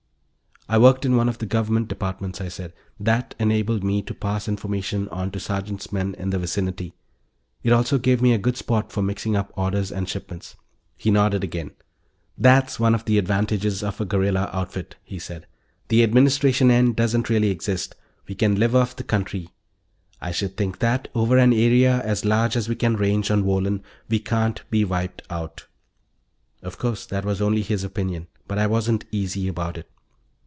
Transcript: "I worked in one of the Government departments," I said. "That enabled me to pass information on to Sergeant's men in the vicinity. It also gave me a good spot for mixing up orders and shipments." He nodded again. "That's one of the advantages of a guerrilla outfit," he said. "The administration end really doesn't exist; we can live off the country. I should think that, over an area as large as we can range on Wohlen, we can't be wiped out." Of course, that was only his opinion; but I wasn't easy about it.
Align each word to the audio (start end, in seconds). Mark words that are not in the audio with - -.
"I 0.69 0.77
worked 0.77 1.03
in 1.05 1.17
one 1.17 1.27
of 1.27 1.39
the 1.39 1.45
Government 1.45 1.89
departments," 1.89 2.39
I 2.39 2.47
said. 2.47 2.71
"That 2.97 3.35
enabled 3.39 3.83
me 3.83 4.01
to 4.03 4.13
pass 4.13 4.47
information 4.47 5.09
on 5.09 5.29
to 5.31 5.39
Sergeant's 5.39 5.91
men 5.91 6.15
in 6.17 6.29
the 6.29 6.39
vicinity. 6.39 6.93
It 7.61 7.73
also 7.73 7.97
gave 7.97 8.21
me 8.21 8.31
a 8.31 8.37
good 8.37 8.55
spot 8.55 8.89
for 8.89 9.01
mixing 9.01 9.35
up 9.35 9.51
orders 9.57 9.91
and 9.91 10.07
shipments." 10.07 10.55
He 10.95 11.11
nodded 11.11 11.43
again. 11.43 11.71
"That's 12.37 12.79
one 12.79 12.95
of 12.95 13.03
the 13.03 13.17
advantages 13.17 13.83
of 13.83 13.99
a 13.99 14.05
guerrilla 14.05 14.49
outfit," 14.53 14.95
he 15.03 15.19
said. 15.19 15.45
"The 15.89 16.03
administration 16.03 16.71
end 16.71 16.87
really 16.89 16.93
doesn't 16.95 17.29
exist; 17.29 17.95
we 18.29 18.35
can 18.35 18.55
live 18.55 18.73
off 18.73 18.95
the 18.95 19.03
country. 19.03 19.49
I 20.21 20.31
should 20.31 20.55
think 20.55 20.79
that, 20.79 21.09
over 21.13 21.37
an 21.37 21.51
area 21.51 21.99
as 22.03 22.23
large 22.23 22.55
as 22.55 22.69
we 22.69 22.75
can 22.75 22.95
range 22.95 23.29
on 23.29 23.43
Wohlen, 23.43 23.81
we 24.07 24.19
can't 24.19 24.61
be 24.69 24.85
wiped 24.85 25.23
out." 25.29 25.65
Of 26.61 26.77
course, 26.77 27.05
that 27.07 27.25
was 27.25 27.41
only 27.41 27.61
his 27.61 27.83
opinion; 27.83 28.27
but 28.47 28.57
I 28.57 28.67
wasn't 28.67 29.03
easy 29.11 29.49
about 29.49 29.75
it. 29.77 29.89